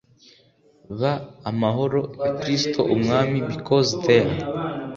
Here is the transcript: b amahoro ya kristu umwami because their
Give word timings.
b 0.99 1.01
amahoro 1.49 1.99
ya 2.23 2.31
kristu 2.39 2.79
umwami 2.95 3.37
because 3.49 3.89
their 4.03 4.29